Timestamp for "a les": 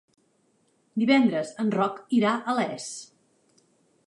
2.39-2.89